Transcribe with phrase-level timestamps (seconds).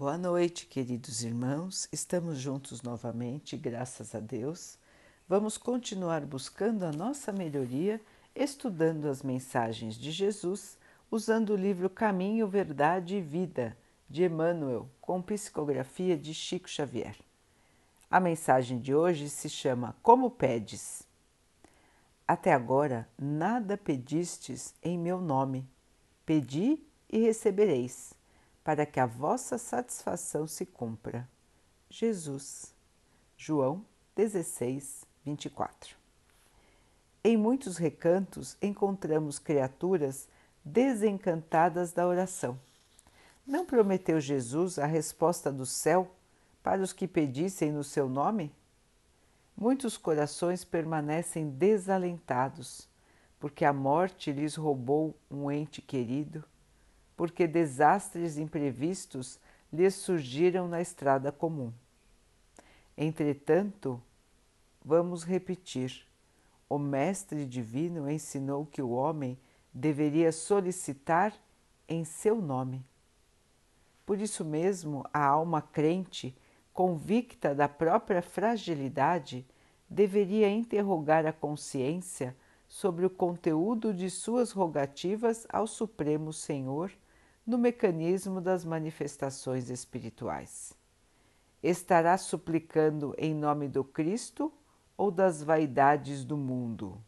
[0.00, 1.86] Boa noite, queridos irmãos.
[1.92, 4.78] Estamos juntos novamente, graças a Deus.
[5.28, 8.00] Vamos continuar buscando a nossa melhoria,
[8.34, 10.78] estudando as mensagens de Jesus,
[11.10, 13.76] usando o livro Caminho, Verdade e Vida
[14.08, 17.18] de Emmanuel, com psicografia de Chico Xavier.
[18.10, 21.02] A mensagem de hoje se chama Como Pedes.
[22.26, 25.68] Até agora nada pedistes em meu nome.
[26.24, 26.82] Pedi
[27.12, 28.18] e recebereis
[28.70, 31.28] para que a vossa satisfação se cumpra.
[31.88, 32.72] Jesus.
[33.36, 33.84] João
[34.14, 35.96] 16, 24.
[37.24, 40.28] Em muitos recantos encontramos criaturas
[40.64, 42.56] desencantadas da oração.
[43.44, 46.08] Não prometeu Jesus a resposta do céu
[46.62, 48.54] para os que pedissem no seu nome?
[49.56, 52.88] Muitos corações permanecem desalentados,
[53.40, 56.44] porque a morte lhes roubou um ente querido
[57.20, 59.38] porque desastres imprevistos
[59.70, 61.70] lhes surgiram na estrada comum.
[62.96, 64.02] Entretanto,
[64.82, 66.06] vamos repetir:
[66.66, 69.38] o Mestre Divino ensinou que o homem
[69.70, 71.34] deveria solicitar
[71.86, 72.82] em seu nome.
[74.06, 76.34] Por isso mesmo, a alma crente,
[76.72, 79.46] convicta da própria fragilidade,
[79.90, 82.34] deveria interrogar a consciência
[82.66, 86.90] sobre o conteúdo de suas rogativas ao Supremo Senhor
[87.46, 90.72] no mecanismo das manifestações espirituais.
[91.62, 94.52] Estará suplicando em nome do Cristo
[94.96, 97.02] ou das vaidades do mundo?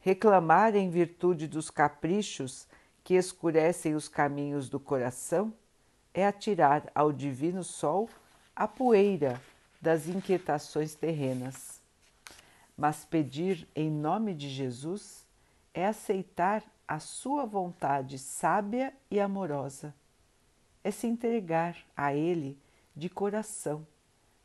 [0.00, 2.66] Reclamar em virtude dos caprichos
[3.02, 5.52] que escurecem os caminhos do coração
[6.12, 8.08] é atirar ao Divino Sol
[8.54, 9.40] a poeira
[9.80, 11.80] das inquietações terrenas.
[12.76, 15.26] Mas pedir em nome de Jesus
[15.72, 19.94] é aceitar a sua vontade sábia e amorosa.
[20.82, 22.58] É se entregar a Ele
[22.94, 23.86] de coração,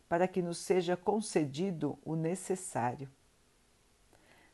[0.08, 3.10] para que nos seja concedido o necessário.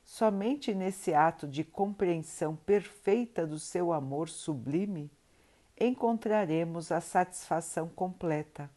[0.03, 5.09] Somente nesse ato de compreensão perfeita do seu amor sublime
[5.79, 8.69] encontraremos a satisfação completa,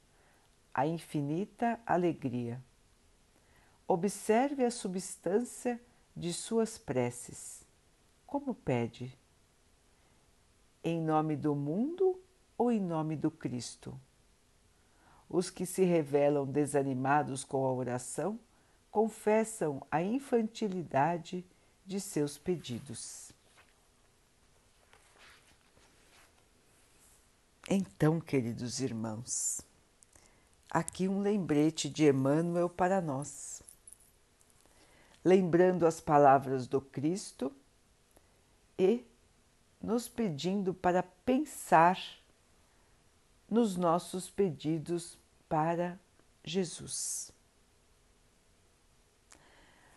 [0.73, 2.63] a infinita alegria.
[3.87, 5.81] Observe a substância
[6.15, 7.68] de suas preces
[8.29, 9.19] como pede?
[10.85, 12.21] Em nome do mundo
[12.59, 13.99] ou em nome do Cristo?
[15.31, 18.39] Os que se revelam desanimados com a oração
[18.91, 21.45] confessam a infantilidade
[21.87, 23.33] de seus pedidos.
[27.67, 29.63] Então, queridos irmãos,
[30.71, 33.63] aqui um lembrete de Emmanuel para nós.
[35.25, 37.51] Lembrando as palavras do Cristo
[38.79, 39.05] e
[39.83, 41.99] nos pedindo para pensar
[43.51, 45.19] nos nossos pedidos
[45.49, 45.99] para
[46.45, 47.33] Jesus.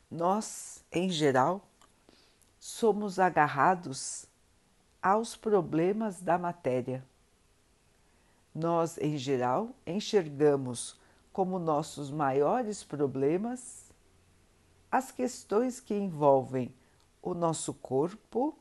[0.09, 1.66] Nós, em geral,
[2.59, 4.25] somos agarrados
[5.02, 7.03] aos problemas da matéria.
[8.53, 11.00] Nós, em geral, enxergamos
[11.31, 13.90] como nossos maiores problemas
[14.91, 16.74] as questões que envolvem
[17.22, 18.58] o nosso corpo,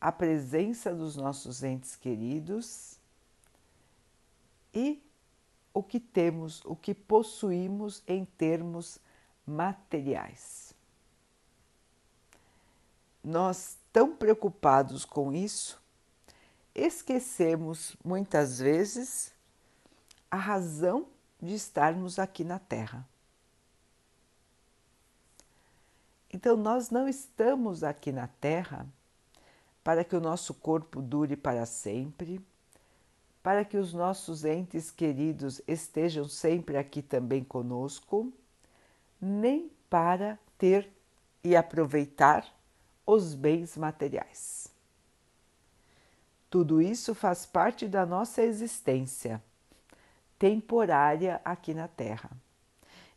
[0.00, 2.98] a presença dos nossos entes queridos
[4.72, 5.02] e
[5.74, 8.98] o que temos, o que possuímos em termos
[9.46, 10.74] materiais.
[13.22, 15.80] Nós, tão preocupados com isso,
[16.74, 19.32] esquecemos muitas vezes
[20.30, 21.06] a razão
[21.40, 23.06] de estarmos aqui na Terra.
[26.32, 28.86] Então, nós não estamos aqui na Terra
[29.82, 32.40] para que o nosso corpo dure para sempre,
[33.42, 38.32] para que os nossos entes queridos estejam sempre aqui também conosco,
[39.20, 40.90] nem para ter
[41.42, 42.46] e aproveitar
[43.06, 44.68] os bens materiais.
[46.50, 49.42] Tudo isso faz parte da nossa existência
[50.38, 52.30] temporária aqui na Terra.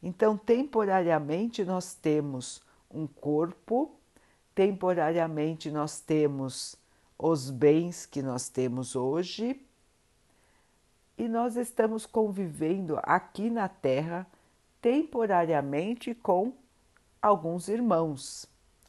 [0.02, 2.62] Então, temporariamente, nós temos
[2.92, 3.96] um corpo
[4.56, 6.76] temporariamente nós temos
[7.18, 9.60] os bens que nós temos hoje
[11.18, 14.28] e nós estamos convivendo aqui na Terra
[14.82, 16.54] temporariamente com
[17.22, 18.46] alguns irmãos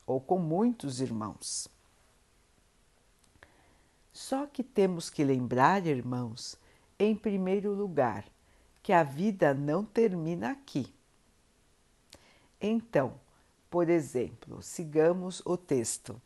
[0.07, 1.69] ou com muitos irmãos.
[4.13, 6.57] Só que temos que lembrar, irmãos,
[6.99, 8.25] em primeiro lugar,
[8.83, 10.93] que a vida não termina aqui.
[12.61, 13.15] Então,
[13.75, 16.23] por exemplo, sigamos o texto.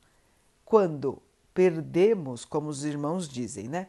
[0.66, 1.22] Quando
[1.54, 3.88] perdemos, como os irmãos dizem, né?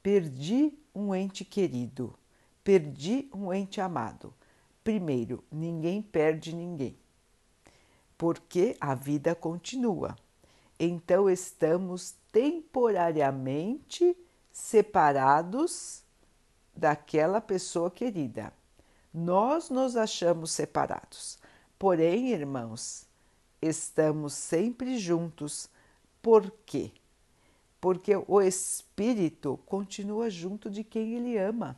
[0.00, 2.16] perdi um ente querido,
[2.62, 4.32] perdi um ente amado.
[4.84, 6.96] Primeiro, ninguém perde ninguém,
[8.16, 10.14] porque a vida continua.
[10.78, 14.16] Então estamos temporariamente
[14.52, 16.04] separados
[16.72, 18.52] daquela pessoa querida.
[19.12, 21.41] Nós nos achamos separados.
[21.82, 23.08] Porém, irmãos,
[23.60, 25.68] estamos sempre juntos.
[26.22, 26.92] Por quê?
[27.80, 31.76] Porque o espírito continua junto de quem ele ama.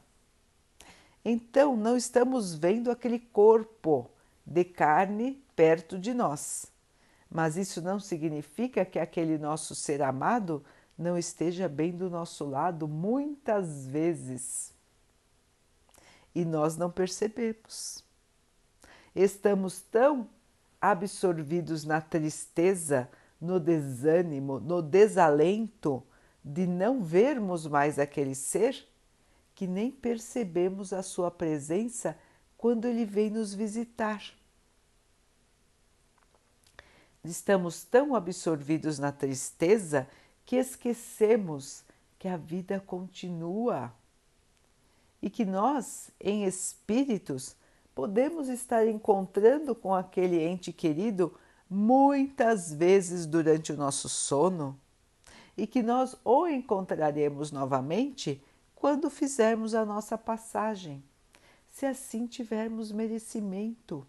[1.24, 4.10] Então, não estamos vendo aquele corpo
[4.44, 6.66] de carne perto de nós.
[7.30, 10.62] Mas isso não significa que aquele nosso ser amado
[10.98, 14.70] não esteja bem do nosso lado muitas vezes.
[16.34, 18.03] E nós não percebemos.
[19.14, 20.28] Estamos tão
[20.81, 23.08] absorvidos na tristeza,
[23.40, 26.02] no desânimo, no desalento
[26.44, 28.87] de não vermos mais aquele ser
[29.55, 32.19] que nem percebemos a sua presença
[32.56, 34.22] quando ele vem nos visitar.
[37.25, 40.06] Estamos tão absorvidos na tristeza
[40.44, 41.84] que esquecemos
[42.19, 43.94] que a vida continua
[45.22, 47.56] e que nós, em espíritos,
[47.94, 51.35] podemos estar encontrando com aquele ente querido
[51.69, 54.79] muitas vezes durante o nosso sono
[55.56, 58.43] e que nós o encontraremos novamente
[58.75, 61.02] quando fizermos a nossa passagem,
[61.70, 64.06] se assim tivermos merecimento.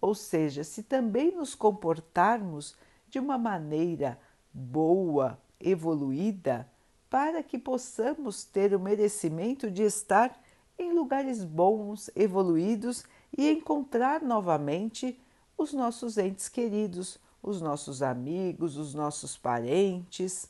[0.00, 2.74] Ou seja, se também nos comportarmos
[3.08, 4.18] de uma maneira
[4.52, 6.68] boa, evoluída,
[7.08, 10.36] para que possamos ter o merecimento de estar
[10.78, 13.04] em lugares bons, evoluídos
[13.36, 15.20] e encontrar novamente
[15.56, 20.48] os nossos entes queridos, os nossos amigos, os nossos parentes.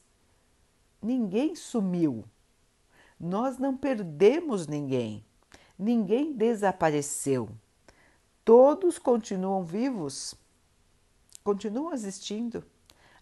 [1.02, 2.24] Ninguém sumiu.
[3.18, 5.24] Nós não perdemos ninguém,
[5.78, 7.48] ninguém desapareceu.
[8.44, 10.34] Todos continuam vivos,
[11.42, 12.64] continuam existindo,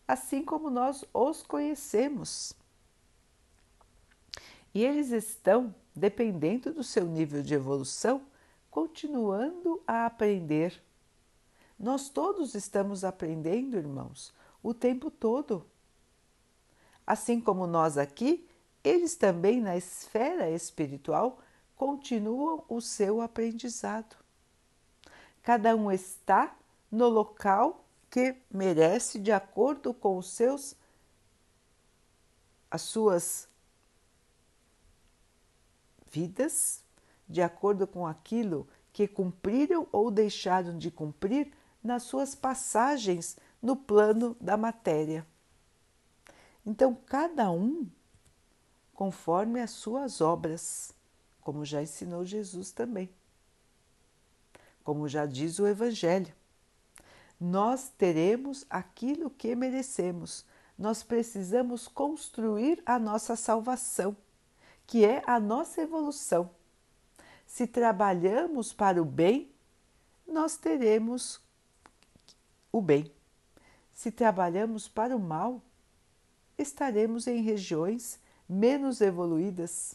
[0.07, 2.53] assim como nós os conhecemos.
[4.75, 8.23] E eles estão, dependendo do seu nível de evolução,
[8.71, 10.83] continuando a aprender.
[11.79, 15.67] Nós todos estamos aprendendo, irmãos, o tempo todo.
[17.07, 18.49] Assim como nós aqui
[18.85, 21.39] eles também na esfera espiritual
[21.77, 24.17] continuam o seu aprendizado.
[25.43, 26.57] Cada um está
[26.91, 30.77] no local que merece de acordo com os seus
[32.71, 33.49] as suas
[36.13, 36.85] vidas,
[37.29, 41.51] de acordo com aquilo que cumpriram ou deixaram de cumprir
[41.83, 45.27] nas suas passagens no plano da matéria.
[46.65, 47.89] Então, cada um
[48.95, 50.95] conforme as suas obras,
[51.41, 53.11] como já ensinou Jesus também.
[54.85, 56.33] Como já diz o Evangelho,
[57.41, 60.45] nós teremos aquilo que merecemos.
[60.79, 64.17] Nós precisamos construir a nossa salvação,
[64.93, 66.51] que é a nossa evolução.
[67.47, 69.51] Se trabalhamos para o bem,
[70.29, 71.41] nós teremos
[72.71, 73.11] o bem.
[73.91, 75.63] Se trabalhamos para o mal,
[76.59, 79.95] estaremos em regiões menos evoluídas,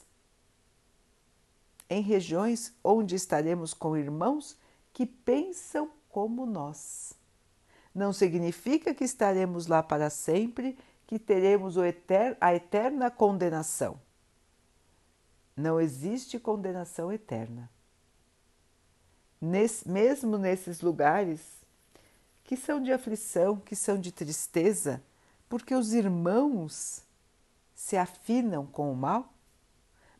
[1.87, 4.57] em regiões onde estaremos com irmãos
[4.93, 7.13] que pensam como nós.
[7.93, 10.75] Não significa que estaremos lá para sempre,
[11.05, 14.06] que teremos a eterna condenação.
[15.57, 17.67] Não existe condenação eterna.
[19.41, 21.41] Nes, mesmo nesses lugares
[22.43, 25.03] que são de aflição, que são de tristeza,
[25.49, 27.01] porque os irmãos
[27.73, 29.33] se afinam com o mal?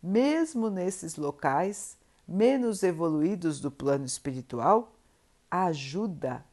[0.01, 4.91] Mesmo nesses locais menos evoluídos do plano espiritual,
[5.49, 6.43] a ajuda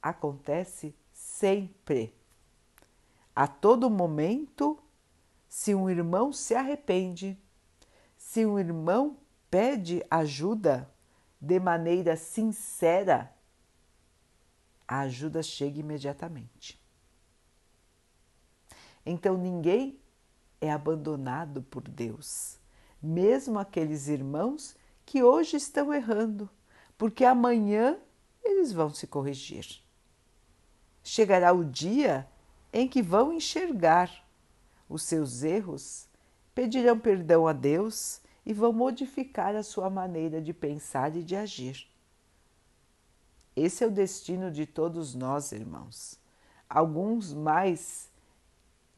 [0.00, 2.14] acontece sempre.
[3.34, 4.78] A todo momento,
[5.48, 7.36] se um irmão se arrepende,
[8.28, 9.16] se um irmão
[9.50, 10.92] pede ajuda
[11.40, 13.34] de maneira sincera,
[14.86, 16.78] a ajuda chega imediatamente.
[19.06, 19.98] Então ninguém
[20.60, 22.60] é abandonado por Deus,
[23.02, 26.50] mesmo aqueles irmãos que hoje estão errando,
[26.98, 27.98] porque amanhã
[28.44, 29.82] eles vão se corrigir.
[31.02, 32.28] Chegará o dia
[32.74, 34.22] em que vão enxergar
[34.86, 36.07] os seus erros,
[36.58, 41.86] pedirão perdão a Deus e vão modificar a sua maneira de pensar e de agir.
[43.54, 46.18] Esse é o destino de todos nós, irmãos.
[46.68, 48.10] Alguns mais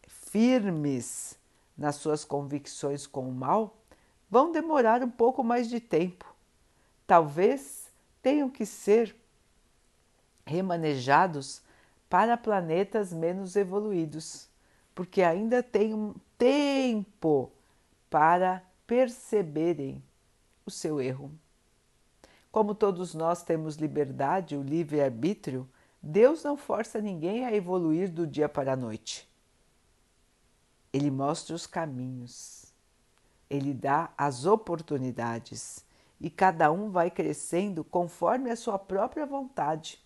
[0.08, 1.38] firmes
[1.76, 3.76] nas suas convicções com o mal,
[4.30, 6.34] vão demorar um pouco mais de tempo.
[7.06, 7.90] Talvez
[8.22, 9.14] tenham que ser
[10.46, 11.60] remanejados
[12.08, 14.48] para planetas menos evoluídos,
[14.94, 17.52] porque ainda tem um tempo
[18.08, 20.02] para perceberem
[20.64, 21.30] o seu erro.
[22.50, 25.68] Como todos nós temos liberdade, o livre-arbítrio,
[26.02, 29.28] Deus não força ninguém a evoluir do dia para a noite.
[30.90, 32.72] Ele mostra os caminhos,
[33.50, 35.84] ele dá as oportunidades
[36.18, 40.02] e cada um vai crescendo conforme a sua própria vontade.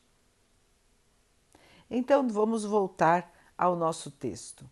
[1.89, 4.69] Então vamos voltar ao nosso texto.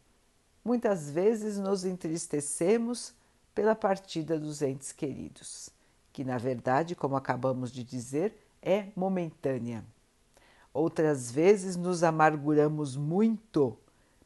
[0.64, 3.14] Muitas vezes nos entristecemos
[3.54, 5.70] pela partida dos entes queridos,
[6.12, 9.84] que na verdade, como acabamos de dizer, é momentânea.
[10.72, 13.76] Outras vezes nos amarguramos muito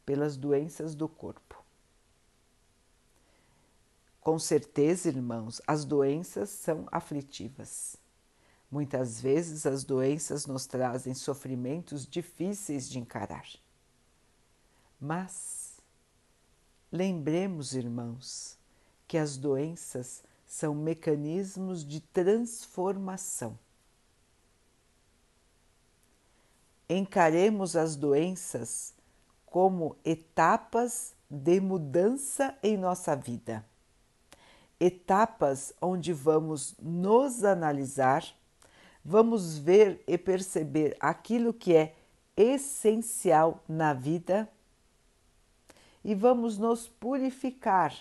[0.04, 1.64] pelas doenças do corpo.
[4.20, 7.96] Com certeza, irmãos, as doenças são aflitivas.
[8.70, 13.46] Muitas vezes as doenças nos trazem sofrimentos difíceis de encarar.
[15.00, 15.65] Mas
[16.90, 18.58] lembremos, irmãos,
[19.06, 23.58] que as doenças são mecanismos de transformação.
[26.88, 28.94] encaremos as doenças
[29.44, 33.64] como etapas de mudança em nossa vida.
[34.78, 38.24] Etapas onde vamos nos analisar,
[39.04, 41.94] vamos ver e perceber aquilo que é
[42.36, 44.48] essencial na vida
[46.06, 47.92] e vamos nos purificar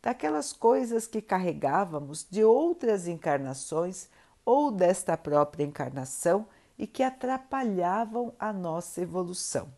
[0.00, 4.08] daquelas coisas que carregávamos de outras encarnações
[4.42, 6.48] ou desta própria encarnação
[6.78, 9.70] e que atrapalhavam a nossa evolução.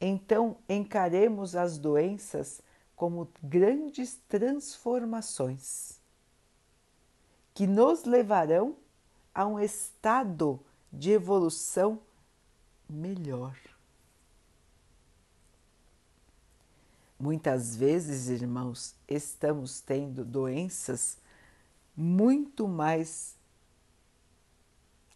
[0.00, 2.60] Então, encaremos as doenças
[2.96, 6.00] como grandes transformações
[7.54, 8.74] que nos levarão
[9.32, 10.58] a um estado
[10.92, 12.00] de evolução
[12.88, 13.56] melhor.
[17.18, 21.18] Muitas vezes, irmãos, estamos tendo doenças
[21.96, 23.36] muito mais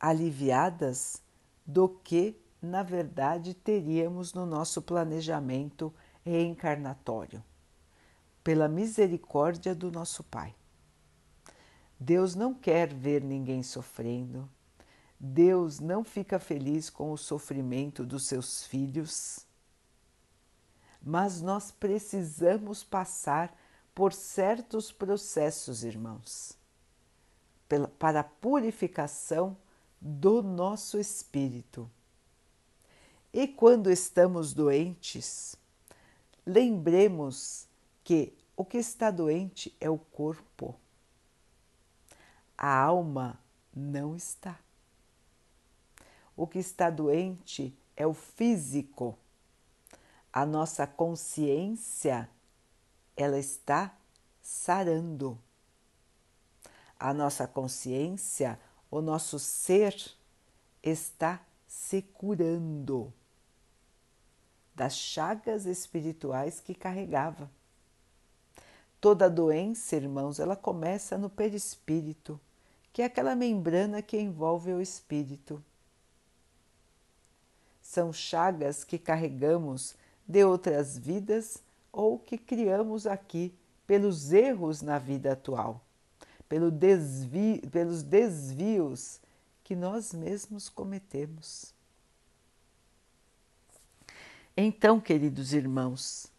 [0.00, 1.22] aliviadas
[1.64, 5.94] do que, na verdade, teríamos no nosso planejamento
[6.24, 7.40] reencarnatório,
[8.42, 10.52] pela misericórdia do nosso Pai.
[12.00, 14.50] Deus não quer ver ninguém sofrendo,
[15.20, 19.46] Deus não fica feliz com o sofrimento dos seus filhos,
[21.02, 23.56] mas nós precisamos passar
[23.94, 26.56] por certos processos, irmãos,
[27.98, 29.56] para a purificação
[30.00, 31.90] do nosso espírito.
[33.32, 35.56] E quando estamos doentes,
[36.46, 37.66] lembremos
[38.04, 40.74] que o que está doente é o corpo.
[42.56, 43.40] A alma
[43.74, 44.58] não está.
[46.36, 49.18] O que está doente é o físico.
[50.32, 52.28] A nossa consciência,
[53.16, 53.94] ela está
[54.40, 55.38] sarando.
[56.98, 58.58] A nossa consciência,
[58.90, 59.94] o nosso ser
[60.82, 63.12] está se curando
[64.74, 67.50] das chagas espirituais que carregava.
[69.00, 72.40] Toda doença, irmãos, ela começa no perispírito,
[72.92, 75.62] que é aquela membrana que envolve o espírito.
[77.82, 79.94] São chagas que carregamos
[80.26, 81.62] de outras vidas
[81.92, 83.54] ou que criamos aqui
[83.86, 85.82] pelos erros na vida atual
[86.52, 89.18] pelo desvio, pelos desvios
[89.64, 91.72] que nós mesmos cometemos.
[94.54, 96.30] Então, queridos irmãos,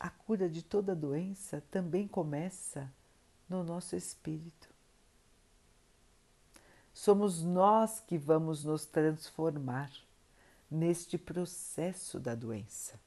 [0.00, 2.92] a cura de toda doença também começa
[3.48, 4.68] no nosso espírito.
[6.92, 9.92] Somos nós que vamos nos transformar
[10.70, 13.00] neste processo da doença,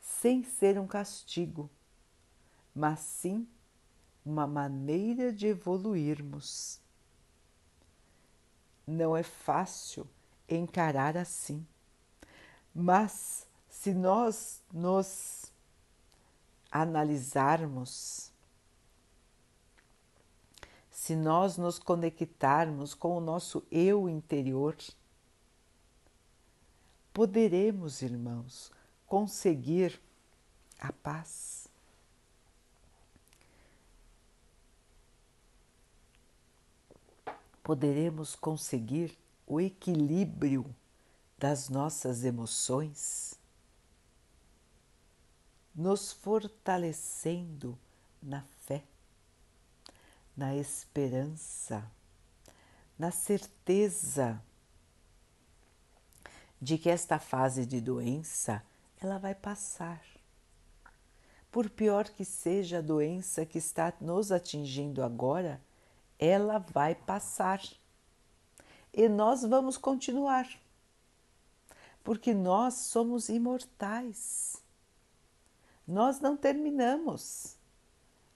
[0.00, 1.68] sem ser um castigo,
[2.74, 3.48] mas sim
[4.24, 6.78] uma maneira de evoluirmos.
[8.86, 10.06] Não é fácil
[10.48, 11.66] encarar assim,
[12.74, 15.50] mas se nós nos
[16.70, 18.30] analisarmos,
[20.90, 24.76] se nós nos conectarmos com o nosso eu interior,
[27.20, 28.72] poderemos, irmãos,
[29.06, 30.00] conseguir
[30.78, 31.68] a paz
[37.62, 40.64] poderemos conseguir o equilíbrio
[41.36, 43.38] das nossas emoções?
[45.74, 47.78] nos fortalecendo
[48.22, 48.82] na fé,
[50.34, 51.84] na esperança,
[52.98, 54.42] na certeza
[56.60, 58.62] de que esta fase de doença
[59.00, 60.02] ela vai passar.
[61.50, 65.60] Por pior que seja a doença que está nos atingindo agora,
[66.18, 67.60] ela vai passar.
[68.92, 70.48] E nós vamos continuar.
[72.04, 74.62] Porque nós somos imortais.
[75.86, 77.56] Nós não terminamos.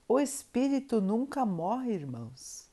[0.07, 2.69] O espírito nunca morre, irmãos.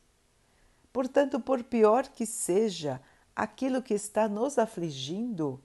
[0.93, 3.01] Portanto, por pior que seja
[3.35, 5.61] aquilo que está nos afligindo,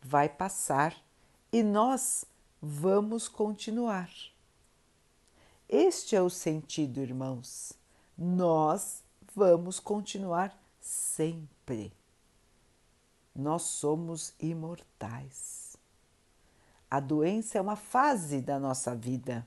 [0.00, 0.96] vai passar
[1.52, 2.24] e nós
[2.60, 4.10] vamos continuar.
[5.68, 7.72] Este é o sentido, irmãos.
[8.16, 9.02] Nós
[9.34, 11.92] vamos continuar sempre.
[13.34, 15.76] Nós somos imortais.
[16.90, 19.46] A doença é uma fase da nossa vida.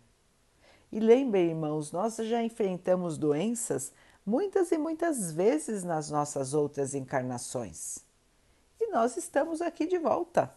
[0.92, 3.94] E lembrem, irmãos, nós já enfrentamos doenças
[4.25, 8.00] muitas e muitas vezes nas nossas outras encarnações.
[8.79, 10.53] E nós estamos aqui de volta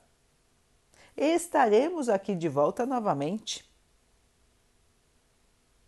[1.16, 3.68] e estaremos aqui de volta novamente.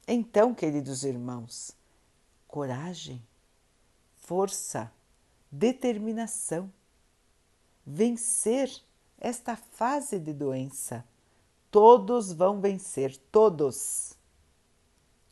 [0.07, 1.71] Então, queridos irmãos,
[2.47, 3.25] coragem,
[4.17, 4.93] força,
[5.51, 6.71] determinação,
[7.87, 8.71] vencer
[9.19, 11.05] esta fase de doença.
[11.71, 14.15] Todos vão vencer, todos.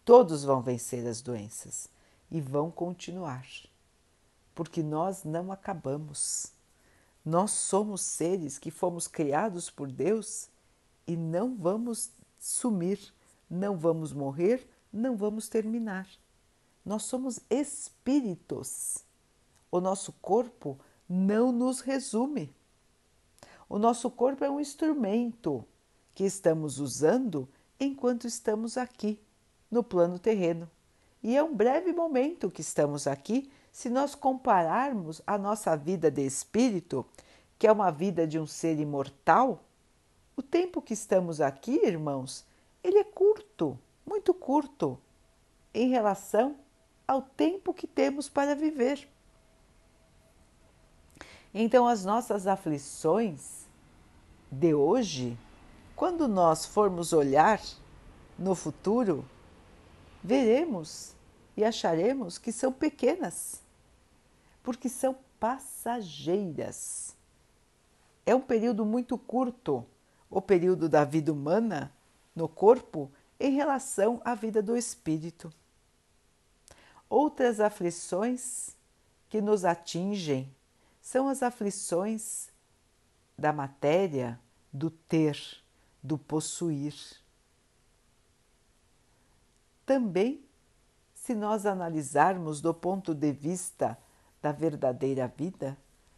[0.04, 1.90] Todos vão vencer as doenças
[2.30, 3.46] e vão continuar,
[4.54, 6.52] porque nós não acabamos.
[7.24, 10.48] Nós somos seres que fomos criados por Deus
[11.06, 13.12] e não vamos sumir,
[13.48, 16.08] não vamos morrer, não vamos terminar.
[16.84, 19.04] Nós somos espíritos.
[19.70, 22.54] O nosso corpo não nos resume.
[23.68, 25.64] O nosso corpo é um instrumento
[26.14, 29.20] que estamos usando enquanto estamos aqui
[29.70, 30.70] no plano terreno.
[31.22, 36.22] E é um breve momento que estamos aqui se nós compararmos a nossa vida de
[36.22, 37.06] espírito,
[37.58, 39.60] que é uma vida de um ser imortal,
[40.36, 42.44] o tempo que estamos aqui, irmãos,
[42.82, 44.98] ele é curto, muito curto,
[45.74, 46.56] em relação
[47.06, 49.08] ao tempo que temos para viver.
[51.52, 53.66] Então, as nossas aflições
[54.50, 55.36] de hoje,
[55.96, 57.60] quando nós formos olhar
[58.38, 59.24] no futuro,
[60.22, 61.14] veremos
[61.58, 63.60] e acharemos que são pequenas
[64.62, 67.16] porque são passageiras.
[68.24, 69.84] É um período muito curto,
[70.30, 71.92] o período da vida humana
[72.32, 75.52] no corpo em relação à vida do espírito.
[77.10, 78.76] Outras aflições
[79.28, 80.54] que nos atingem
[81.00, 82.50] são as aflições
[83.36, 84.38] da matéria,
[84.72, 85.60] do ter,
[86.00, 86.94] do possuir.
[89.84, 90.47] Também,
[91.28, 93.98] se nós analisarmos do ponto de vista
[94.40, 95.76] da verdadeira vida,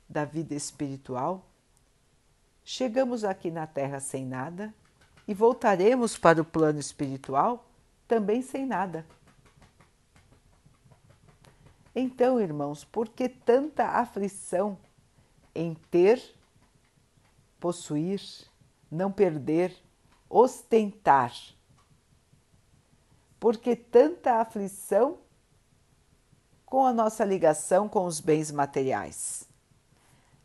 [0.08, 1.44] da vida espiritual,
[2.64, 4.72] chegamos aqui na Terra sem nada
[5.26, 7.68] e voltaremos para o plano espiritual
[8.06, 9.04] também sem nada.
[11.92, 14.78] Então, irmãos, por que tanta aflição
[15.52, 16.22] em ter,
[17.58, 18.22] possuir,
[18.88, 19.76] não perder,
[20.28, 21.34] ostentar?
[23.40, 25.18] Por que tanta aflição
[26.70, 29.44] com a nossa ligação com os bens materiais.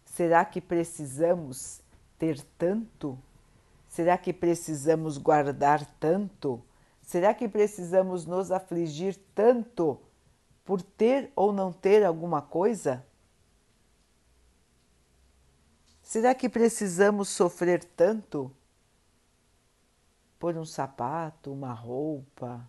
[0.04, 1.82] Será que precisamos
[2.18, 3.18] ter tanto?
[3.88, 6.64] Será que precisamos guardar tanto?
[7.04, 10.02] Será que precisamos nos afligir tanto
[10.66, 13.06] por ter ou não ter alguma coisa?
[16.02, 18.52] Será que precisamos sofrer tanto
[20.40, 22.68] por um sapato, uma roupa,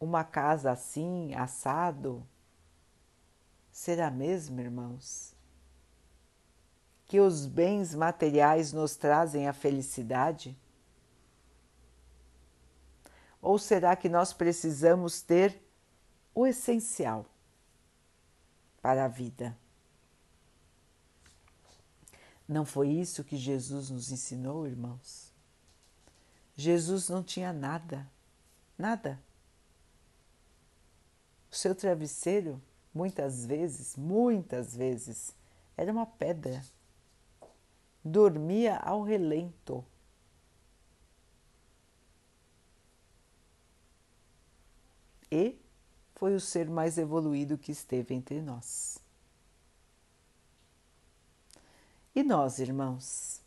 [0.00, 2.26] uma casa assim, assado?
[3.70, 5.34] Será mesmo, irmãos?
[7.06, 10.56] Que os bens materiais nos trazem a felicidade?
[13.40, 15.62] Ou será que nós precisamos ter
[16.34, 17.24] o essencial
[18.82, 19.56] para a vida?
[22.48, 25.32] Não foi isso que Jesus nos ensinou, irmãos?
[26.56, 28.10] Jesus não tinha nada,
[28.76, 29.22] nada.
[31.50, 32.60] O seu travesseiro,
[32.92, 35.34] muitas vezes, muitas vezes,
[35.76, 36.62] era uma pedra.
[38.04, 39.84] Dormia ao relento.
[45.30, 45.58] E
[46.14, 48.98] foi o ser mais evoluído que esteve entre nós.
[52.14, 53.38] E nós, irmãos?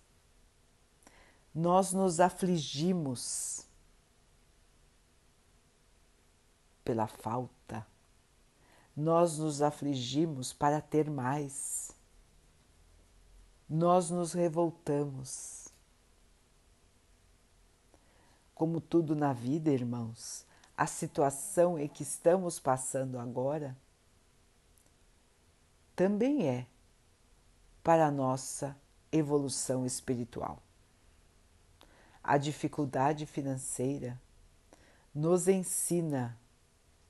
[1.53, 3.65] nós nos afligimos
[6.83, 7.51] pela falta,
[8.95, 11.91] nós nos afligimos para ter mais,
[13.69, 15.69] nós nos revoltamos.
[18.54, 20.45] Como tudo na vida, irmãos,
[20.77, 23.75] a situação em que estamos passando agora
[25.95, 26.65] também é
[27.84, 28.75] para a nossa
[29.12, 30.62] evolução espiritual.
[32.23, 34.19] A dificuldade financeira
[35.13, 36.38] nos ensina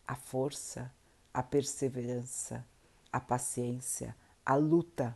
[0.07, 0.91] a força,
[1.33, 2.65] a perseverança,
[3.11, 4.15] a paciência,
[4.45, 5.15] a luta.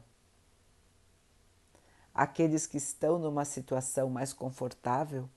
[2.14, 5.30] Aqueles que estão numa situação mais confortável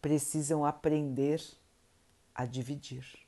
[0.00, 1.42] precisam aprender
[2.34, 3.26] a dividir.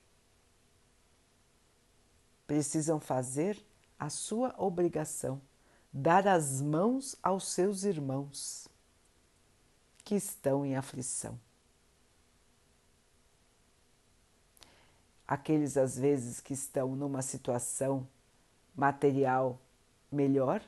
[2.47, 3.65] Precisam fazer
[3.99, 5.41] a sua obrigação,
[5.93, 8.69] dar as mãos aos seus irmãos
[10.05, 11.39] que estão em aflição.
[15.27, 18.07] Aqueles, às vezes, que estão numa situação
[18.75, 19.61] material
[20.11, 20.63] melhor,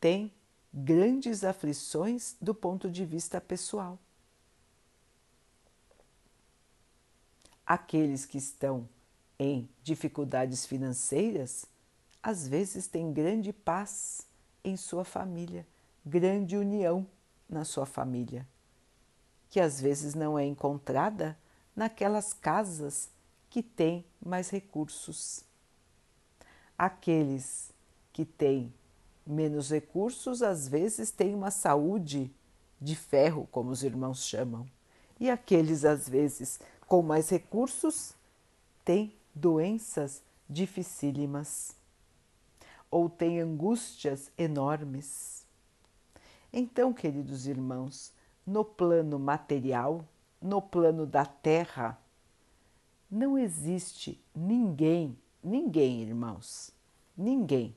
[0.00, 0.32] têm
[0.72, 3.98] grandes aflições do ponto de vista pessoal.
[7.66, 8.88] Aqueles que estão
[9.38, 11.66] em dificuldades financeiras
[12.22, 14.26] às vezes tem grande paz
[14.62, 15.66] em sua família,
[16.04, 17.06] grande união
[17.48, 18.46] na sua família,
[19.48, 21.38] que às vezes não é encontrada
[21.74, 23.08] naquelas casas
[23.50, 25.44] que têm mais recursos.
[26.78, 27.70] Aqueles
[28.12, 28.72] que têm
[29.26, 32.30] menos recursos às vezes têm uma saúde
[32.80, 34.66] de ferro, como os irmãos chamam,
[35.18, 38.14] e aqueles às vezes com mais recursos
[38.84, 41.76] têm doenças dificílimas
[42.90, 45.44] ou tem angústias enormes.
[46.52, 48.12] Então, queridos irmãos,
[48.44, 50.04] no plano material,
[50.40, 51.96] no plano da terra,
[53.10, 56.72] não existe ninguém, ninguém, irmãos,
[57.16, 57.74] ninguém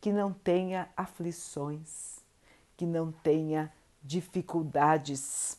[0.00, 2.20] que não tenha aflições,
[2.76, 5.58] que não tenha dificuldades,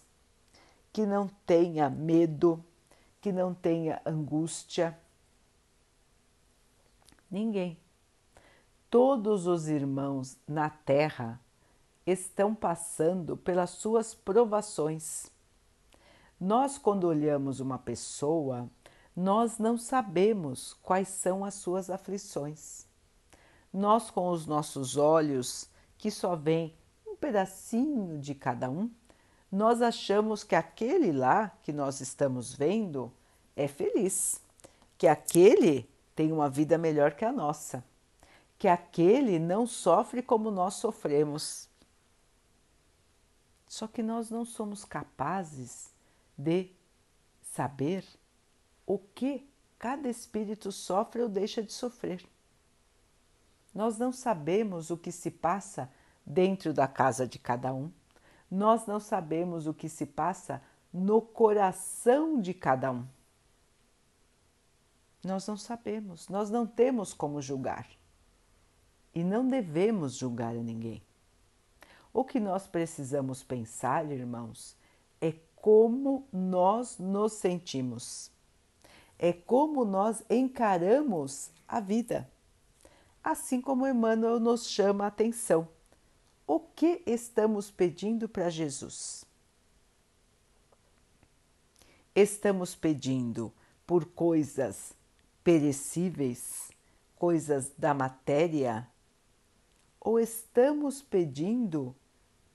[0.91, 2.63] que não tenha medo,
[3.19, 4.97] que não tenha angústia.
[7.29, 7.77] Ninguém
[8.91, 11.39] todos os irmãos na Terra
[12.05, 15.31] estão passando pelas suas provações.
[16.37, 18.69] Nós, quando olhamos uma pessoa,
[19.15, 22.85] nós não sabemos quais são as suas aflições.
[23.73, 26.75] Nós, com os nossos olhos, que só vem
[27.07, 28.89] um pedacinho de cada um,
[29.51, 33.11] nós achamos que aquele lá que nós estamos vendo
[33.55, 34.41] é feliz,
[34.97, 37.83] que aquele tem uma vida melhor que a nossa
[38.61, 41.67] que aquele não sofre como nós sofremos.
[43.67, 45.89] Só que nós não somos capazes
[46.37, 46.69] de
[47.41, 48.05] saber
[48.85, 52.23] o que cada espírito sofre ou deixa de sofrer.
[53.73, 55.89] Nós não sabemos o que se passa
[56.25, 57.91] dentro da casa de cada um,
[58.49, 63.07] nós não sabemos o que se passa no coração de cada um.
[65.23, 67.87] Nós não sabemos, nós não temos como julgar
[69.13, 71.01] e não devemos julgar a ninguém.
[72.13, 74.75] O que nós precisamos pensar, irmãos,
[75.21, 78.31] é como nós nos sentimos,
[79.21, 82.27] é como nós encaramos a vida.
[83.23, 85.67] Assim como Emmanuel nos chama a atenção.
[86.47, 89.23] O que estamos pedindo para Jesus?
[92.15, 93.53] Estamos pedindo
[93.85, 94.91] por coisas
[95.43, 96.71] perecíveis,
[97.15, 98.89] coisas da matéria,
[99.99, 101.95] ou estamos pedindo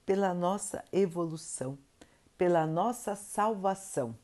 [0.05, 1.79] pela nossa evolução,
[2.37, 4.18] pela nossa salvação?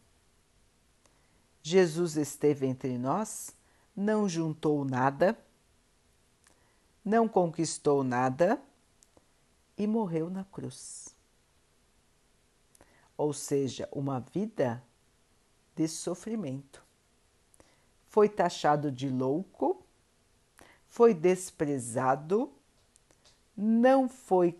[1.62, 3.54] Jesus esteve entre nós,
[3.94, 5.38] não juntou nada,
[7.04, 8.60] não conquistou nada
[9.76, 11.14] e morreu na cruz.
[13.16, 14.82] Ou seja, uma vida
[15.76, 16.84] de sofrimento.
[18.08, 19.84] Foi taxado de louco,
[20.86, 22.52] foi desprezado
[23.56, 24.58] não foi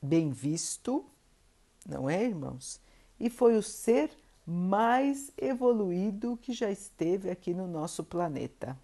[0.00, 1.04] bem visto,
[1.86, 2.80] não é, irmãos?
[3.18, 4.10] E foi o ser
[4.46, 8.78] mais evoluído que já esteve aqui no nosso planeta.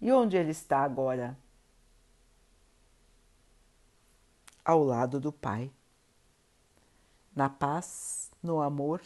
[0.00, 1.38] E onde ele está agora?
[4.64, 5.70] Ao lado do Pai,
[7.34, 9.02] na paz, no amor,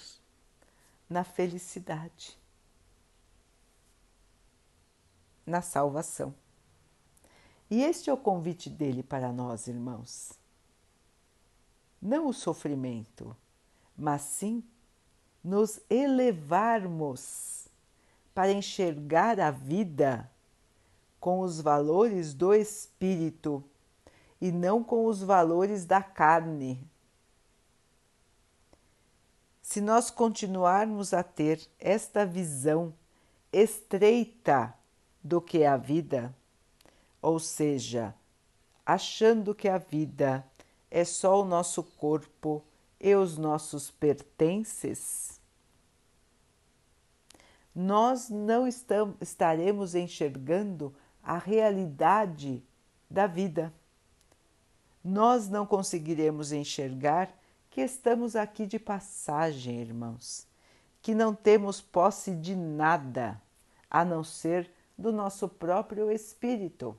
[1.09, 2.39] na felicidade,
[5.45, 6.35] na salvação.
[7.69, 10.33] E este é o convite dele para nós, irmãos.
[12.01, 13.37] não o sofrimento,
[13.97, 14.65] mas sim
[15.43, 17.69] nos elevarmos
[18.35, 20.31] para enxergar a vida
[21.19, 23.63] com os valores do espírito
[24.41, 26.83] e não com os valores da carne.
[29.63, 32.93] Se nós continuarmos a ter esta visão
[33.53, 34.75] estreita
[35.23, 36.35] do que é a vida,
[37.21, 38.15] ou seja,
[38.85, 40.45] achando que a vida
[40.91, 42.65] é só o nosso corpo
[43.01, 45.41] e os nossos pertences,
[47.75, 52.63] nós não estamos, estaremos enxergando a realidade
[53.09, 53.73] da vida.
[55.03, 57.33] Nós não conseguiremos enxergar
[57.71, 60.47] que estamos aqui de passagem, irmãos,
[61.01, 63.41] que não temos posse de nada
[63.91, 66.97] a não ser do nosso próprio espírito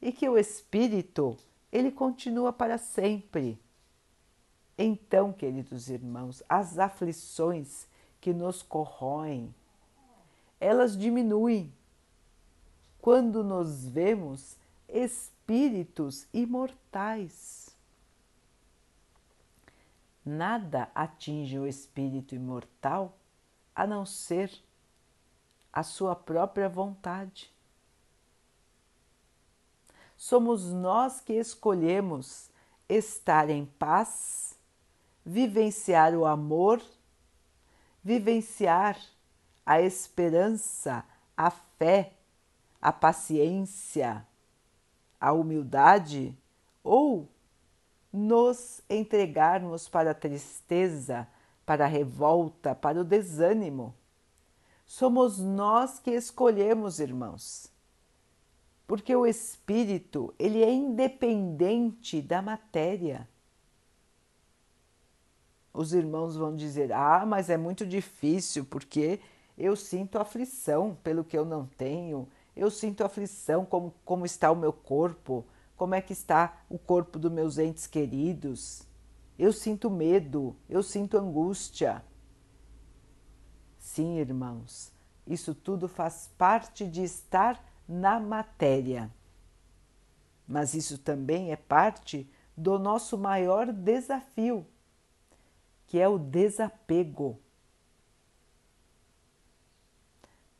[0.00, 1.36] e que o espírito
[1.70, 3.60] ele continua para sempre.
[4.78, 7.86] Então, queridos irmãos, as aflições
[8.20, 9.54] que nos corroem,
[10.60, 11.72] elas diminuem
[13.00, 14.56] quando nos vemos
[14.88, 17.74] espíritos imortais.
[20.24, 23.16] Nada atinge o espírito imortal
[23.74, 24.50] a não ser
[25.72, 27.52] a sua própria vontade.
[30.16, 32.50] Somos nós que escolhemos
[32.88, 34.55] estar em paz,
[35.26, 36.80] vivenciar o amor,
[38.02, 38.96] vivenciar
[39.64, 41.04] a esperança,
[41.36, 42.12] a fé,
[42.80, 44.24] a paciência,
[45.20, 46.32] a humildade
[46.84, 47.28] ou
[48.12, 51.26] nos entregarmos para a tristeza,
[51.66, 53.92] para a revolta, para o desânimo.
[54.86, 57.68] Somos nós que escolhemos, irmãos.
[58.86, 63.28] Porque o espírito, ele é independente da matéria.
[65.76, 69.20] Os irmãos vão dizer: "Ah, mas é muito difícil porque
[69.58, 74.56] eu sinto aflição pelo que eu não tenho, eu sinto aflição como, como está o
[74.56, 75.44] meu corpo,
[75.76, 78.86] como é que está o corpo dos meus entes queridos.
[79.38, 82.02] Eu sinto medo, eu sinto angústia.
[83.78, 84.90] Sim, irmãos,
[85.26, 89.10] isso tudo faz parte de estar na matéria.
[90.48, 94.66] Mas isso também é parte do nosso maior desafio,
[95.86, 97.38] que é o desapego.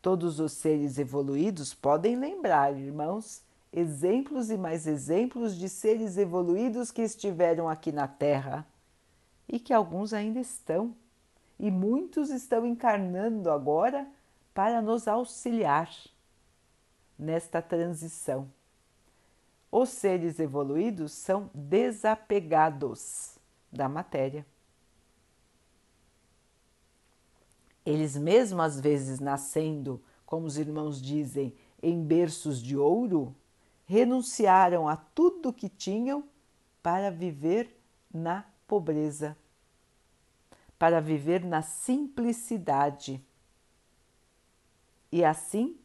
[0.00, 7.02] Todos os seres evoluídos podem lembrar, irmãos, exemplos e mais exemplos de seres evoluídos que
[7.02, 8.66] estiveram aqui na Terra
[9.48, 10.94] e que alguns ainda estão,
[11.58, 14.06] e muitos estão encarnando agora
[14.54, 15.90] para nos auxiliar
[17.18, 18.50] nesta transição.
[19.70, 23.36] Os seres evoluídos são desapegados
[23.72, 24.46] da matéria.
[27.86, 33.32] Eles mesmo às vezes nascendo, como os irmãos dizem, em berços de ouro,
[33.84, 36.28] renunciaram a tudo que tinham
[36.82, 37.80] para viver
[38.12, 39.36] na pobreza,
[40.76, 43.24] para viver na simplicidade
[45.12, 45.78] e assim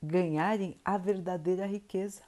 [0.00, 2.22] ganharem a verdadeira riqueza,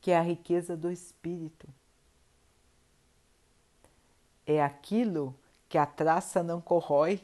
[0.00, 1.68] que é a riqueza do espírito.
[4.46, 5.34] É aquilo
[5.68, 7.20] que a traça não corrói,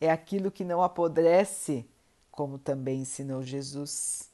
[0.00, 1.86] é aquilo que não apodrece,
[2.30, 4.30] como também ensinou Jesus.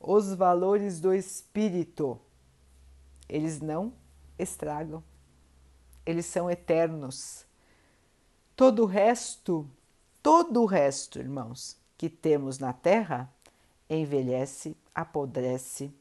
[0.00, 2.18] Os valores do espírito,
[3.28, 3.92] eles não
[4.38, 5.02] estragam,
[6.04, 7.44] eles são eternos.
[8.54, 9.68] Todo o resto,
[10.22, 13.30] todo o resto, irmãos, que temos na terra
[13.88, 15.92] envelhece, apodrece,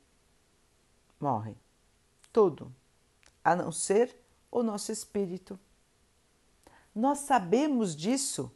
[1.20, 1.56] morre.
[2.32, 2.72] Tudo,
[3.44, 4.16] a não ser
[4.52, 5.60] o nosso espírito.
[6.96, 8.50] Nós sabemos disso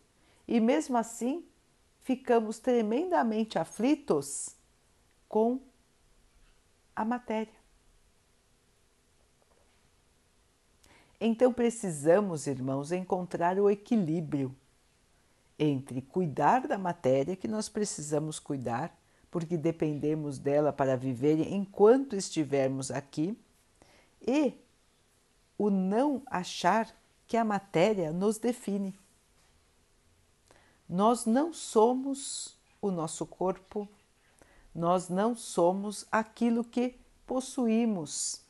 [0.48, 1.46] e, mesmo assim,
[2.02, 4.56] ficamos tremendamente aflitos
[5.28, 5.60] com
[6.96, 7.60] a matéria.
[11.22, 14.56] Então precisamos, irmãos, encontrar o equilíbrio
[15.58, 18.98] entre cuidar da matéria, que nós precisamos cuidar,
[19.30, 23.38] porque dependemos dela para viver enquanto estivermos aqui,
[24.26, 24.54] e
[25.58, 26.99] o não achar
[27.30, 28.98] que a matéria nos define.
[30.90, 33.88] Nós não somos o nosso corpo,
[34.74, 38.42] nós não somos aquilo que possuímos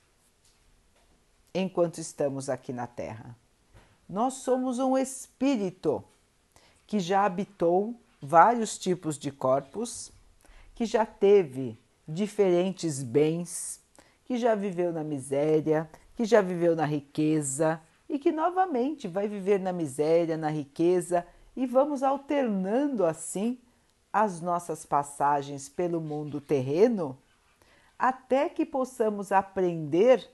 [1.53, 3.35] enquanto estamos aqui na Terra.
[4.07, 6.01] Nós somos um espírito
[6.87, 10.09] que já habitou vários tipos de corpos,
[10.73, 13.81] que já teve diferentes bens,
[14.23, 19.59] que já viveu na miséria, que já viveu na riqueza e que novamente vai viver
[19.59, 23.59] na miséria, na riqueza, e vamos alternando assim
[24.11, 27.17] as nossas passagens pelo mundo terreno
[27.99, 30.25] até que possamos aprender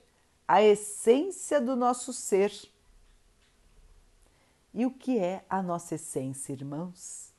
[0.46, 2.52] a essência do nosso ser.
[4.72, 7.34] E o que é a nossa essência, irmãos?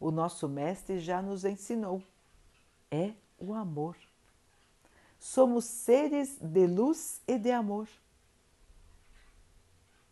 [0.00, 2.02] O nosso Mestre já nos ensinou.
[2.90, 3.96] É o amor.
[5.20, 7.88] Somos seres de luz e de amor.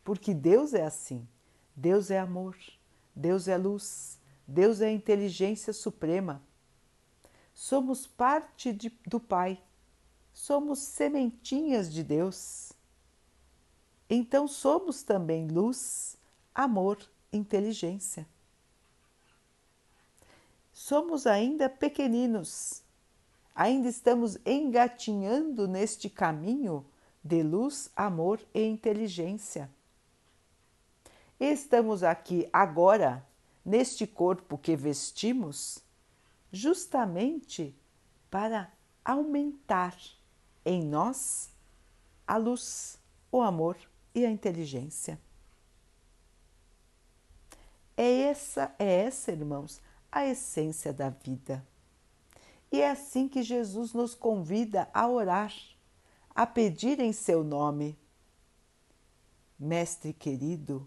[0.05, 1.27] Porque Deus é assim.
[1.81, 2.57] Deus é amor,
[3.17, 6.43] Deus é luz, Deus é inteligência suprema.
[7.55, 9.63] Somos parte de, do Pai,
[10.33, 12.73] somos sementinhas de Deus.
[14.11, 16.19] Então somos também luz,
[16.55, 16.99] amor,
[17.33, 18.27] inteligência.
[20.71, 22.83] Somos ainda pequeninos,
[23.55, 26.85] ainda estamos engatinhando neste caminho
[27.25, 29.71] de luz, amor e inteligência.
[31.41, 33.27] Estamos aqui agora,
[33.65, 35.83] neste corpo que vestimos,
[36.53, 37.75] justamente
[38.31, 38.71] para
[39.03, 39.97] aumentar
[40.67, 41.49] em nós
[42.27, 42.99] a luz,
[43.33, 43.79] o amor
[44.15, 45.19] e a inteligência.
[47.97, 49.81] É essa, é essa, irmãos,
[50.13, 51.67] a essência da vida.
[52.71, 55.55] E é assim que Jesus nos convida a orar,
[56.35, 57.99] a pedir em seu nome.
[59.59, 60.87] Mestre querido,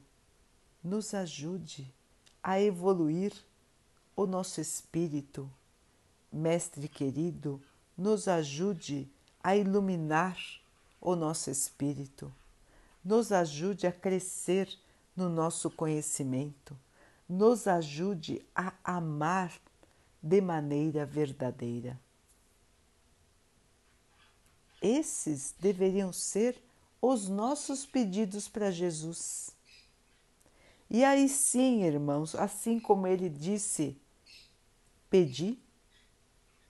[0.84, 1.92] nos ajude
[2.42, 3.34] a evoluir
[4.16, 5.50] o nosso espírito.
[6.32, 7.62] Mestre querido,
[7.98, 9.08] nos ajude
[9.42, 10.38] a iluminar
[11.00, 12.34] o nosso espírito.
[13.04, 14.68] Nos ajude a crescer
[15.16, 16.78] no nosso conhecimento.
[17.30, 19.54] Nos ajude a amar
[20.22, 22.00] de maneira verdadeira.
[24.82, 26.62] Esses deveriam ser
[27.02, 29.53] os nossos pedidos para Jesus.
[30.94, 34.00] E aí sim, irmãos, assim como ele disse:
[35.10, 35.58] Pedi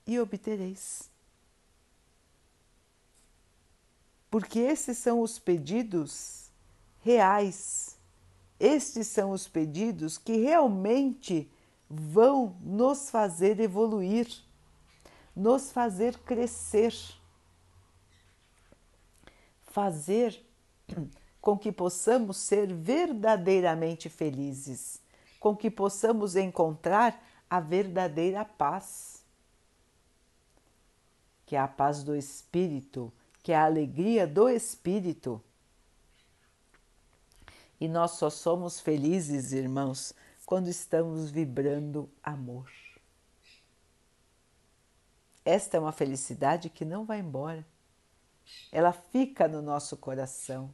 [0.06, 1.10] e obtereis.
[4.30, 6.50] Porque esses são os pedidos
[7.02, 7.98] reais,
[8.58, 11.52] estes são os pedidos que realmente
[11.88, 14.26] vão nos fazer evoluir,
[15.36, 16.94] nos fazer crescer,
[19.64, 20.42] fazer
[21.44, 24.98] com que possamos ser verdadeiramente felizes,
[25.38, 29.22] com que possamos encontrar a verdadeira paz,
[31.44, 35.38] que é a paz do espírito, que é a alegria do espírito.
[37.78, 40.14] E nós só somos felizes, irmãos,
[40.46, 42.72] quando estamos vibrando amor.
[45.44, 47.66] Esta é uma felicidade que não vai embora.
[48.72, 50.72] Ela fica no nosso coração.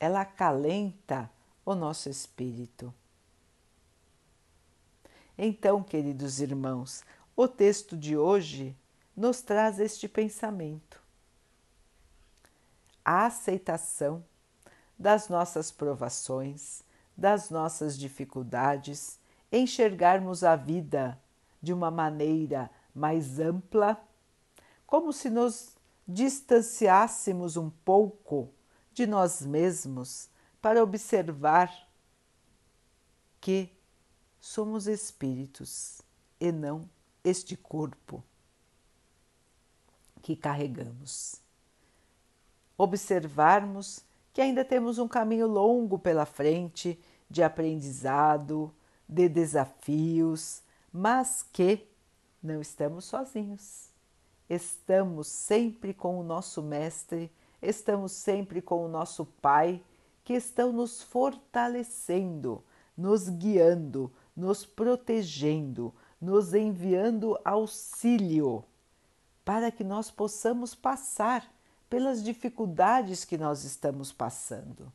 [0.00, 1.30] Ela acalenta
[1.64, 2.92] o nosso espírito.
[5.36, 7.04] Então, queridos irmãos,
[7.36, 8.76] o texto de hoje
[9.16, 11.00] nos traz este pensamento.
[13.04, 14.24] A aceitação
[14.98, 16.82] das nossas provações,
[17.16, 19.18] das nossas dificuldades,
[19.52, 21.18] enxergarmos a vida
[21.62, 24.00] de uma maneira mais ampla,
[24.86, 28.50] como se nos distanciássemos um pouco
[28.98, 30.28] de nós mesmos
[30.60, 31.72] para observar
[33.40, 33.70] que
[34.40, 36.02] somos espíritos
[36.40, 36.90] e não
[37.22, 38.24] este corpo
[40.20, 41.36] que carregamos.
[42.76, 44.00] Observarmos
[44.32, 46.98] que ainda temos um caminho longo pela frente
[47.30, 48.74] de aprendizado,
[49.08, 50.60] de desafios,
[50.92, 51.86] mas que
[52.42, 53.90] não estamos sozinhos.
[54.50, 57.30] Estamos sempre com o nosso Mestre,
[57.60, 59.82] estamos sempre com o nosso Pai,
[60.24, 62.62] que estão nos fortalecendo,
[62.96, 68.64] nos guiando, nos protegendo, nos enviando auxílio,
[69.44, 71.50] para que nós possamos passar
[71.88, 74.92] pelas dificuldades que nós estamos passando.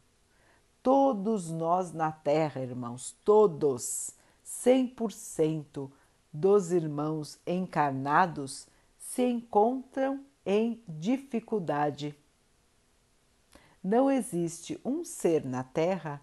[0.83, 4.11] Todos nós na Terra, irmãos, todos,
[4.45, 5.89] 100%
[6.31, 12.15] dos irmãos encarnados se encontram em dificuldade.
[13.83, 16.21] Não existe um ser na Terra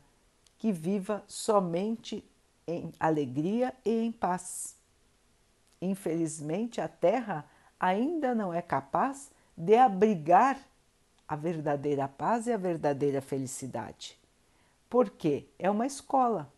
[0.58, 2.24] que viva somente
[2.66, 4.76] em alegria e em paz.
[5.80, 7.44] Infelizmente, a Terra
[7.78, 10.58] ainda não é capaz de abrigar
[11.26, 14.18] a verdadeira paz e a verdadeira felicidade.
[14.88, 16.52] Porque é uma escola.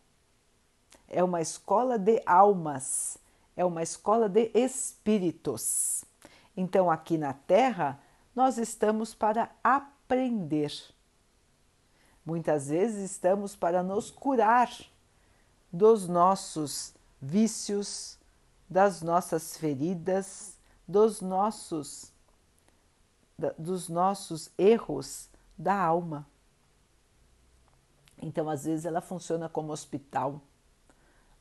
[1.07, 3.17] É uma escola de almas,
[3.55, 6.03] é uma escola de espíritos.
[6.57, 7.99] Então, aqui na Terra,
[8.35, 10.92] nós estamos para aprender.
[12.25, 14.69] Muitas vezes estamos para nos curar
[15.71, 18.17] dos nossos vícios,
[18.69, 20.57] das nossas feridas,
[20.87, 22.11] dos nossos
[23.57, 26.25] dos nossos erros da alma.
[28.21, 30.39] Então, às vezes ela funciona como hospital,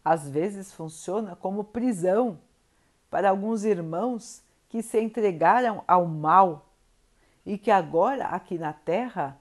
[0.05, 2.39] às vezes funciona como prisão
[3.09, 6.67] para alguns irmãos que se entregaram ao mal
[7.45, 9.39] e que agora aqui na Terra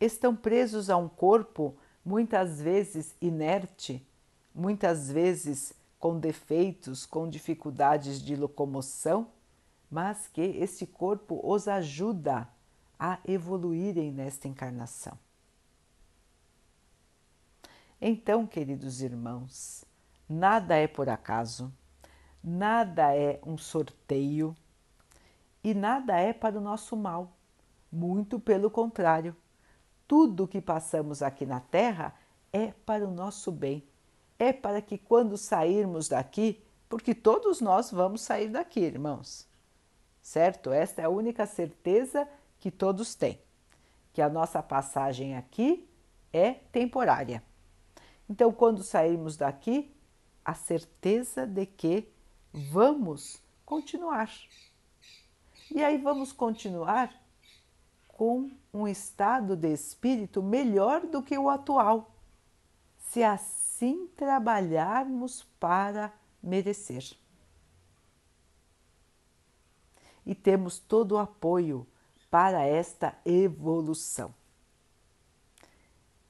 [0.00, 4.04] estão presos a um corpo muitas vezes inerte,
[4.54, 9.28] muitas vezes com defeitos, com dificuldades de locomoção,
[9.90, 12.48] mas que esse corpo os ajuda
[12.98, 15.18] a evoluírem nesta encarnação.
[18.00, 19.84] Então, queridos irmãos,
[20.26, 21.70] nada é por acaso,
[22.42, 24.56] nada é um sorteio
[25.62, 27.36] e nada é para o nosso mal.
[27.92, 29.36] Muito pelo contrário,
[30.10, 32.12] tudo que passamos aqui na Terra
[32.52, 33.86] é para o nosso bem.
[34.40, 39.46] É para que quando sairmos daqui, porque todos nós vamos sair daqui, irmãos,
[40.20, 40.72] certo?
[40.72, 43.40] Esta é a única certeza que todos têm,
[44.12, 45.88] que a nossa passagem aqui
[46.32, 47.40] é temporária.
[48.28, 49.94] Então, quando sairmos daqui,
[50.44, 52.08] a certeza de que
[52.52, 54.28] vamos continuar.
[55.70, 57.14] E aí vamos continuar
[58.20, 62.14] com um estado de espírito melhor do que o atual,
[62.98, 66.12] se assim trabalharmos para
[66.42, 67.16] merecer.
[70.26, 71.86] E temos todo o apoio
[72.30, 74.34] para esta evolução.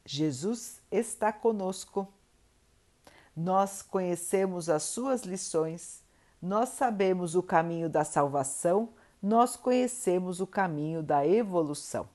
[0.05, 2.07] Jesus está conosco.
[3.35, 6.05] Nós conhecemos as suas lições,
[6.41, 8.91] nós sabemos o caminho da salvação
[9.23, 12.09] nós conhecemos o caminho da evolução.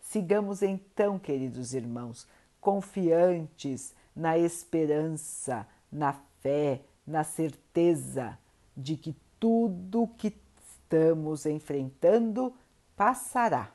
[0.00, 2.26] Sigamos então, queridos irmãos,
[2.60, 8.38] confiantes na esperança, na fé, na certeza
[8.76, 12.54] de que tudo que estamos enfrentando
[12.96, 13.72] passará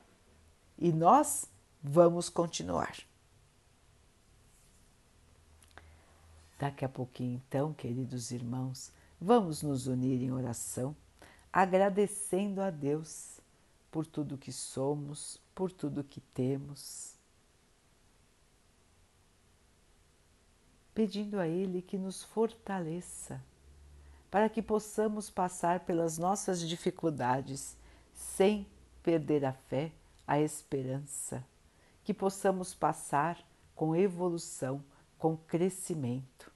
[0.78, 1.50] e nós
[1.82, 2.96] vamos continuar.
[6.58, 10.94] Daqui a pouquinho, então, queridos irmãos, vamos nos unir em oração
[11.58, 13.40] agradecendo a Deus
[13.90, 17.14] por tudo que somos, por tudo que temos,
[20.94, 23.42] pedindo a Ele que nos fortaleça
[24.30, 27.74] para que possamos passar pelas nossas dificuldades
[28.12, 28.66] sem
[29.02, 29.90] perder a fé,
[30.26, 31.42] a esperança,
[32.04, 33.42] que possamos passar
[33.74, 34.84] com evolução,
[35.18, 36.52] com crescimento.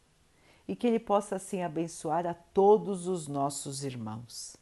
[0.69, 4.60] E que Ele possa assim abençoar a todos os nossos irmãos.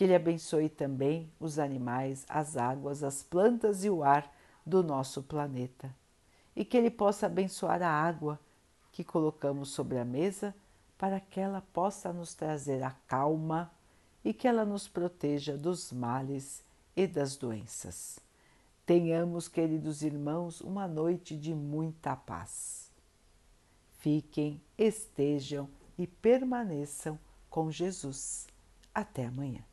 [0.00, 4.34] Que Ele abençoe também os animais, as águas, as plantas e o ar
[4.64, 5.94] do nosso planeta.
[6.56, 8.40] E que Ele possa abençoar a água
[8.92, 10.54] que colocamos sobre a mesa
[10.96, 13.70] para que ela possa nos trazer a calma
[14.24, 16.64] e que ela nos proteja dos males
[16.96, 18.18] e das doenças.
[18.86, 22.90] Tenhamos, queridos irmãos, uma noite de muita paz.
[23.98, 27.18] Fiquem, estejam e permaneçam
[27.50, 28.46] com Jesus.
[28.94, 29.69] Até amanhã.